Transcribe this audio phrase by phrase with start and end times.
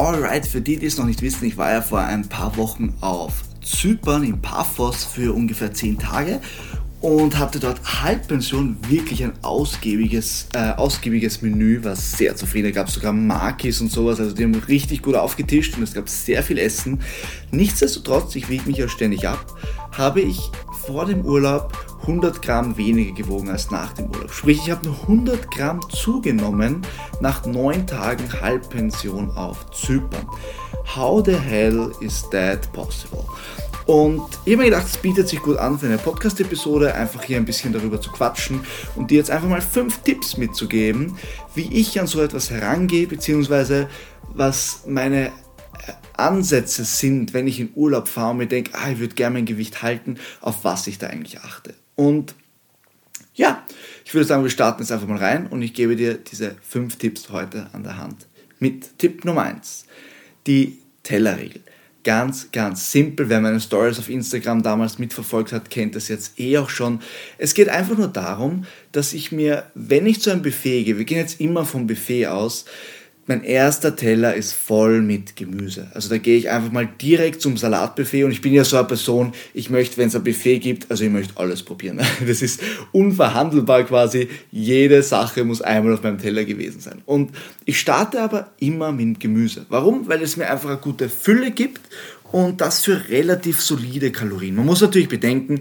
[0.00, 2.94] Alright, für die, die es noch nicht wissen, ich war ja vor ein paar Wochen
[3.02, 6.40] auf Zypern in Paphos für ungefähr 10 Tage
[7.02, 12.68] und hatte dort Halbpension wirklich ein ausgiebiges, äh, ausgiebiges Menü, war sehr zufrieden.
[12.68, 15.92] Da gab es sogar Makis und sowas, also die haben richtig gut aufgetischt und es
[15.92, 17.00] gab sehr viel Essen.
[17.50, 19.54] Nichtsdestotrotz, ich wiege mich ja ständig ab,
[19.92, 20.40] habe ich
[20.86, 21.72] vor dem Urlaub
[22.02, 24.32] 100 Gramm weniger gewogen als nach dem Urlaub.
[24.32, 26.82] Sprich, ich habe nur 100 Gramm zugenommen
[27.20, 30.26] nach 9 Tagen Halbpension auf Zypern.
[30.96, 33.24] How the hell is that possible?
[33.86, 37.36] Und ich habe mir gedacht, es bietet sich gut an für eine Podcast-Episode, einfach hier
[37.36, 38.60] ein bisschen darüber zu quatschen
[38.94, 41.16] und dir jetzt einfach mal fünf Tipps mitzugeben,
[41.54, 43.88] wie ich an so etwas herangehe, beziehungsweise
[44.32, 45.32] was meine
[46.20, 49.46] Ansätze sind, wenn ich in Urlaub fahre und mir denke, ah, ich würde gerne mein
[49.46, 51.74] Gewicht halten, auf was ich da eigentlich achte.
[51.96, 52.34] Und
[53.34, 53.64] ja,
[54.04, 56.96] ich würde sagen, wir starten jetzt einfach mal rein und ich gebe dir diese fünf
[56.96, 58.26] Tipps heute an der Hand.
[58.58, 59.86] Mit Tipp Nummer eins:
[60.46, 61.62] die Tellerregel.
[62.02, 63.28] Ganz, ganz simpel.
[63.28, 67.00] Wer meine Stories auf Instagram damals mitverfolgt hat, kennt das jetzt eh auch schon.
[67.36, 71.04] Es geht einfach nur darum, dass ich mir, wenn ich zu einem Buffet gehe, wir
[71.04, 72.64] gehen jetzt immer vom Buffet aus,
[73.30, 75.86] mein erster Teller ist voll mit Gemüse.
[75.94, 78.88] Also da gehe ich einfach mal direkt zum Salatbuffet und ich bin ja so eine
[78.88, 82.00] Person, ich möchte, wenn es ein Buffet gibt, also ich möchte alles probieren.
[82.26, 84.28] Das ist unverhandelbar quasi.
[84.50, 87.02] Jede Sache muss einmal auf meinem Teller gewesen sein.
[87.06, 87.30] Und
[87.64, 89.64] ich starte aber immer mit Gemüse.
[89.68, 90.08] Warum?
[90.08, 91.82] Weil es mir einfach eine gute Fülle gibt
[92.32, 94.56] und das für relativ solide Kalorien.
[94.56, 95.60] Man muss natürlich bedenken,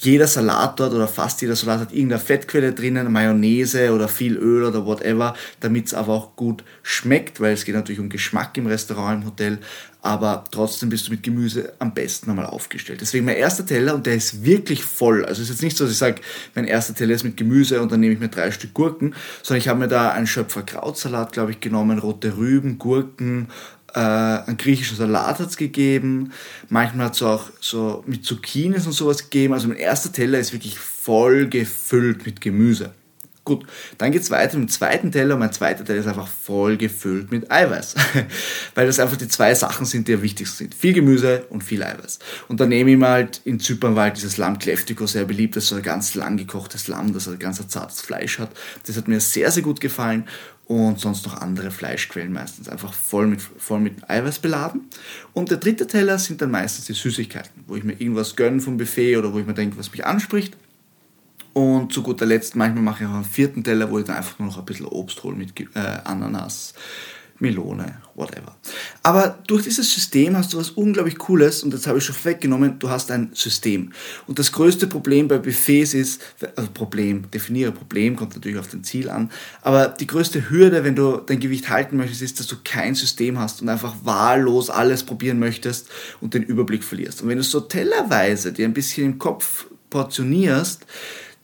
[0.00, 4.64] jeder Salat dort oder fast jeder Salat hat irgendeine Fettquelle drinnen, Mayonnaise oder viel Öl
[4.64, 8.66] oder whatever, damit es aber auch gut schmeckt, weil es geht natürlich um Geschmack im
[8.66, 9.58] Restaurant, im Hotel,
[10.02, 13.00] aber trotzdem bist du mit Gemüse am besten einmal aufgestellt.
[13.00, 15.24] Deswegen mein erster Teller und der ist wirklich voll.
[15.24, 16.20] Also es ist jetzt nicht so, dass ich sage,
[16.54, 19.60] mein erster Teller ist mit Gemüse und dann nehme ich mir drei Stück Gurken, sondern
[19.60, 23.48] ich habe mir da einen Schöpfer Krautsalat, glaube ich, genommen, rote Rüben, Gurken,
[23.94, 26.32] äh, einen griechischen Salat hat es gegeben.
[26.68, 29.54] Manchmal hat es auch so mit Zucchinis und sowas gegeben.
[29.54, 32.92] Also mein erster Teller ist wirklich voll gefüllt mit Gemüse.
[33.44, 33.66] Gut,
[33.98, 35.36] dann geht es weiter mit dem zweiten Teller.
[35.36, 37.94] Mein zweiter Teller ist einfach voll gefüllt mit Eiweiß.
[38.74, 40.74] Weil das einfach die zwei Sachen sind, die am wichtigsten sind.
[40.74, 42.20] Viel Gemüse und viel Eiweiß.
[42.48, 45.56] Und dann nehme ich mir halt in Zypern war halt dieses Lamm Kleftico sehr beliebt.
[45.56, 48.50] Das ist so ein ganz lang gekochtes Lamm, das ein ganz zartes Fleisch hat.
[48.86, 50.26] Das hat mir sehr, sehr gut gefallen
[50.66, 54.88] und sonst noch andere Fleischquellen meistens einfach voll mit, voll mit Eiweiß beladen.
[55.32, 58.78] Und der dritte Teller sind dann meistens die Süßigkeiten, wo ich mir irgendwas gönne vom
[58.78, 60.56] Buffet oder wo ich mir denke, was mich anspricht.
[61.52, 64.38] Und zu guter Letzt, manchmal mache ich auch einen vierten Teller, wo ich dann einfach
[64.38, 66.74] nur noch ein bisschen Obst hole mit äh, Ananas,
[67.38, 68.56] Melone, whatever.
[69.02, 72.78] Aber durch dieses System hast du was unglaublich Cooles und das habe ich schon weggenommen,
[72.78, 73.92] du hast ein System.
[74.26, 76.22] Und das größte Problem bei Buffets ist,
[76.56, 79.30] also Problem, definiere Problem, kommt natürlich auf dein Ziel an,
[79.62, 83.38] aber die größte Hürde, wenn du dein Gewicht halten möchtest, ist, dass du kein System
[83.38, 85.88] hast und einfach wahllos alles probieren möchtest
[86.20, 87.22] und den Überblick verlierst.
[87.22, 90.86] Und wenn du so tellerweise dir ein bisschen im Kopf portionierst,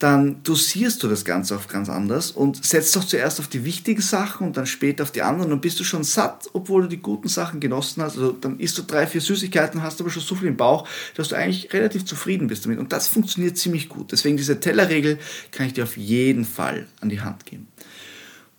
[0.00, 4.00] dann dosierst du das Ganze auch ganz anders und setzt doch zuerst auf die wichtigen
[4.00, 7.02] Sachen und dann später auf die anderen und bist du schon satt, obwohl du die
[7.02, 8.16] guten Sachen genossen hast.
[8.16, 11.28] Also dann isst du drei, vier Süßigkeiten, hast aber schon so viel im Bauch, dass
[11.28, 12.78] du eigentlich relativ zufrieden bist damit.
[12.78, 14.10] Und das funktioniert ziemlich gut.
[14.10, 15.18] Deswegen diese Tellerregel
[15.50, 17.68] kann ich dir auf jeden Fall an die Hand geben.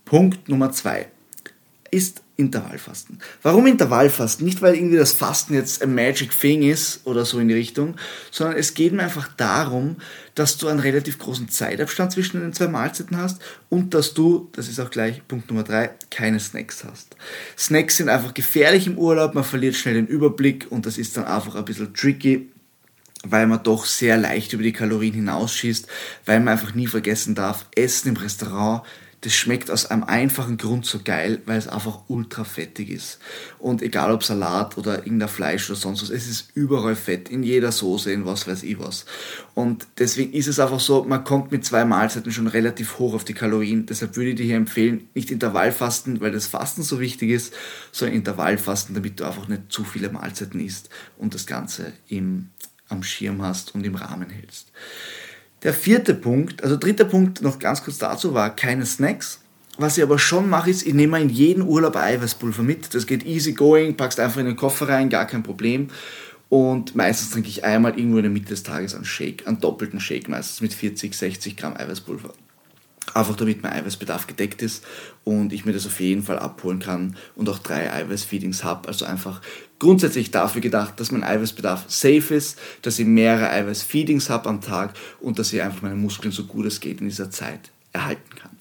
[0.06, 1.10] Punkt Nummer zwei
[1.90, 3.20] ist Intervallfasten.
[3.44, 4.46] Warum Intervallfasten?
[4.46, 7.96] Nicht, weil irgendwie das Fasten jetzt ein Magic Thing ist oder so in die Richtung,
[8.32, 9.98] sondern es geht mir einfach darum,
[10.36, 14.68] dass du einen relativ großen Zeitabstand zwischen den zwei Mahlzeiten hast und dass du, das
[14.68, 17.16] ist auch gleich Punkt Nummer drei, keine Snacks hast.
[17.58, 21.26] Snacks sind einfach gefährlich im Urlaub, man verliert schnell den Überblick und das ist dann
[21.26, 22.50] einfach ein bisschen tricky
[23.24, 25.88] weil man doch sehr leicht über die Kalorien hinausschießt,
[26.26, 28.82] weil man einfach nie vergessen darf, Essen im Restaurant
[29.22, 33.20] das schmeckt aus einem einfachen Grund so geil, weil es einfach ultra fettig ist.
[33.60, 37.44] Und egal ob Salat oder irgendein Fleisch oder sonst was, es ist überall Fett, in
[37.44, 39.06] jeder Soße, in was weiß ich was.
[39.54, 43.24] Und deswegen ist es einfach so, man kommt mit zwei Mahlzeiten schon relativ hoch auf
[43.24, 43.86] die Kalorien.
[43.86, 47.54] Deshalb würde ich dir hier empfehlen, nicht Intervallfasten, weil das Fasten so wichtig ist,
[47.92, 50.90] sondern Intervallfasten, damit du einfach nicht zu viele Mahlzeiten isst
[51.20, 52.50] und das Ganze im,
[52.90, 54.72] am Schirm hast und im Rahmen hältst.
[55.64, 59.42] Der vierte Punkt, also dritter Punkt noch ganz kurz dazu war keine Snacks.
[59.78, 62.94] Was ich aber schon mache, ist, ich nehme in jeden Urlaub Eiweißpulver mit.
[62.94, 65.90] Das geht easy going, packst einfach in den Koffer rein, gar kein Problem.
[66.50, 70.00] Und meistens trinke ich einmal irgendwo in der Mitte des Tages einen Shake, einen doppelten
[70.00, 72.34] Shake, meistens mit 40, 60 Gramm Eiweißpulver.
[73.14, 74.84] Einfach damit mein Eiweißbedarf gedeckt ist
[75.24, 78.88] und ich mir das auf jeden Fall abholen kann und auch drei Eiweißfeedings habe.
[78.88, 79.42] Also einfach
[79.80, 84.94] grundsätzlich dafür gedacht, dass mein Eiweißbedarf safe ist, dass ich mehrere Eiweißfeedings habe am Tag
[85.20, 88.61] und dass ich einfach meine Muskeln so gut es geht in dieser Zeit erhalten kann.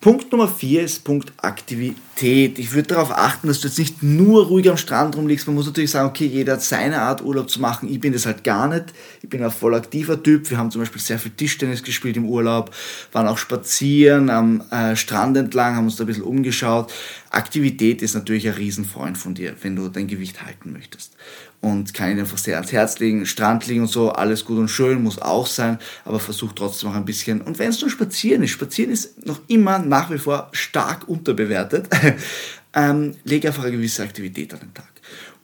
[0.00, 2.58] Punkt Nummer 4 ist Punkt Aktivität.
[2.58, 5.46] Ich würde darauf achten, dass du jetzt nicht nur ruhig am Strand rumliegst.
[5.46, 7.86] Man muss natürlich sagen, okay, jeder hat seine Art Urlaub zu machen.
[7.86, 8.94] Ich bin das halt gar nicht.
[9.20, 10.48] Ich bin ein voll aktiver Typ.
[10.48, 12.74] Wir haben zum Beispiel sehr viel Tischtennis gespielt im Urlaub,
[13.12, 16.90] waren auch spazieren am äh, Strand entlang, haben uns da ein bisschen umgeschaut.
[17.28, 21.12] Aktivität ist natürlich ein Riesenfreund von dir, wenn du dein Gewicht halten möchtest
[21.60, 23.26] und kann ihn einfach sehr ans Herz legen.
[23.26, 26.94] Strand liegen und so, alles gut und schön, muss auch sein, aber versuch trotzdem auch
[26.94, 27.40] ein bisschen.
[27.40, 31.88] Und wenn es nur spazieren ist, spazieren ist noch immer nach wie vor stark unterbewertet,
[32.74, 34.90] ähm, leg einfach eine gewisse Aktivität an den Tag.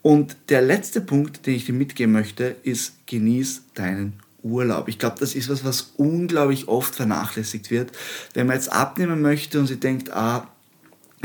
[0.02, 4.88] Und der letzte Punkt, den ich dir mitgeben möchte, ist, genieß deinen Urlaub.
[4.88, 7.90] Ich glaube, das ist was, was unglaublich oft vernachlässigt wird.
[8.32, 10.48] Wenn man jetzt abnehmen möchte und sie denkt, ah,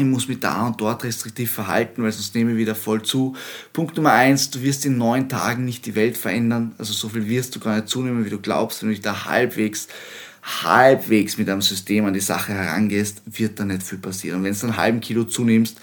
[0.02, 3.36] ich muss mich da und dort restriktiv verhalten, weil sonst nehme ich wieder voll zu.
[3.74, 6.74] Punkt Nummer eins, du wirst in neun Tagen nicht die Welt verändern.
[6.78, 8.82] Also so viel wirst du gar nicht zunehmen, wie du glaubst.
[8.82, 9.88] Wenn du dich da halbwegs,
[10.44, 14.40] halbwegs mit einem System an die Sache herangehst, wird da nicht viel passieren.
[14.40, 15.80] Und wenn du einen halben Kilo zunimmst,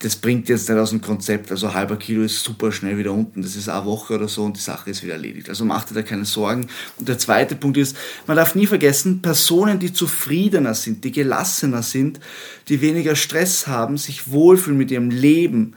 [0.00, 1.50] das bringt jetzt nicht aus dem Konzept.
[1.50, 3.42] Also halber Kilo ist super schnell wieder unten.
[3.42, 5.48] Das ist eine Woche oder so und die Sache ist wieder erledigt.
[5.48, 6.68] Also mach dir da keine Sorgen.
[6.98, 7.96] Und der zweite Punkt ist,
[8.26, 12.20] man darf nie vergessen, Personen, die zufriedener sind, die gelassener sind,
[12.68, 15.74] die weniger Stress haben, sich wohlfühlen mit ihrem Leben,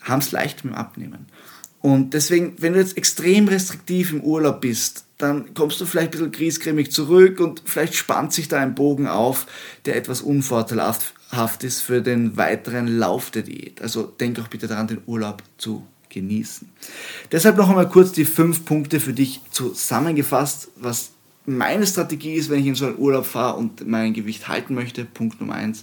[0.00, 1.26] haben es leicht mit dem Abnehmen.
[1.82, 6.10] Und deswegen, wenn du jetzt extrem restriktiv im Urlaub bist, dann kommst du vielleicht ein
[6.12, 9.46] bisschen griesgrämig zurück und vielleicht spannt sich da ein Bogen auf,
[9.84, 13.82] der etwas unvorteilhaft ist für den weiteren Lauf der Diät.
[13.82, 16.68] Also denk auch bitte daran, den Urlaub zu genießen.
[17.30, 21.11] Deshalb noch einmal kurz die fünf Punkte für dich zusammengefasst, was
[21.44, 25.04] meine Strategie ist, wenn ich in so einen Urlaub fahre und mein Gewicht halten möchte.
[25.04, 25.82] Punkt Nummer eins,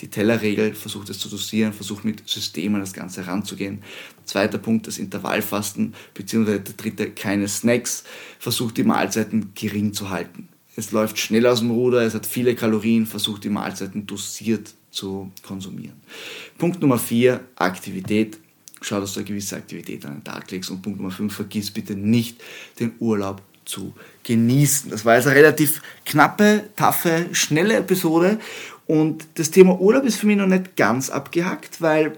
[0.00, 3.82] die Tellerregel, versuch das zu dosieren, versuch mit Systemen das Ganze heranzugehen.
[4.24, 8.04] Zweiter Punkt, das Intervallfasten, beziehungsweise der dritte, keine Snacks,
[8.38, 10.48] versuch die Mahlzeiten gering zu halten.
[10.74, 15.30] Es läuft schnell aus dem Ruder, es hat viele Kalorien, versuch die Mahlzeiten dosiert zu
[15.42, 16.00] konsumieren.
[16.58, 18.38] Punkt Nummer vier, Aktivität.
[18.82, 20.70] Schau, dass du eine gewisse Aktivität an den Tag legst.
[20.70, 22.42] Und Punkt Nummer fünf, vergiss bitte nicht
[22.78, 23.92] den Urlaub zu
[24.24, 24.90] genießen.
[24.90, 28.38] Das war jetzt eine relativ knappe, taffe, schnelle Episode.
[28.86, 32.16] Und das Thema Urlaub ist für mich noch nicht ganz abgehackt, weil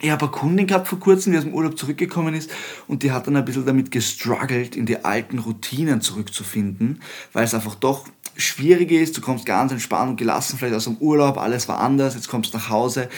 [0.00, 2.50] ich habe eine Kundin gehabt vor kurzem, die aus dem Urlaub zurückgekommen ist
[2.88, 7.00] und die hat dann ein bisschen damit gestruggelt, in die alten Routinen zurückzufinden,
[7.32, 9.16] weil es einfach doch schwierig ist.
[9.16, 12.52] Du kommst ganz entspannt und gelassen vielleicht aus dem Urlaub, alles war anders, jetzt kommst
[12.52, 13.08] du nach Hause.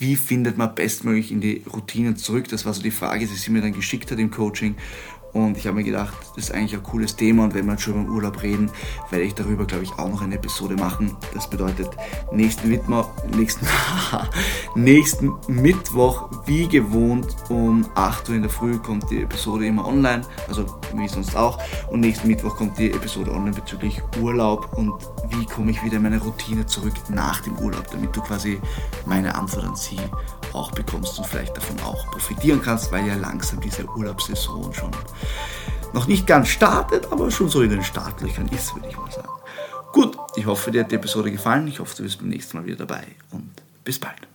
[0.00, 2.48] Wie findet man bestmöglich in die Routinen zurück?
[2.48, 4.74] Das war so die Frage, die sie mir dann geschickt hat im Coaching.
[5.32, 7.94] Und ich habe mir gedacht, das ist eigentlich ein cooles Thema und wenn wir schon
[7.94, 8.70] beim Urlaub reden,
[9.10, 11.16] werde ich darüber, glaube ich, auch noch eine Episode machen.
[11.32, 11.88] Das bedeutet,
[12.32, 13.66] nächsten Mittwoch, nächsten,
[14.74, 20.22] nächsten Mittwoch, wie gewohnt, um 8 Uhr in der Früh kommt die Episode immer online,
[20.48, 21.58] also wie sonst auch.
[21.90, 24.92] Und nächsten Mittwoch kommt die Episode online bezüglich Urlaub und
[25.30, 28.60] wie komme ich wieder in meine Routine zurück nach dem Urlaub, damit du quasi
[29.06, 29.98] meine Antwort an sie
[30.52, 34.90] auch bekommst und vielleicht davon auch profitieren kannst, weil ja langsam diese Urlaubssaison schon
[35.92, 39.28] noch nicht ganz startet, aber schon so in den Startlöchern ist, würde ich mal sagen.
[39.92, 41.68] Gut, ich hoffe, dir hat die Episode gefallen.
[41.68, 43.50] Ich hoffe, du bist beim nächsten Mal wieder dabei und
[43.84, 44.31] bis bald.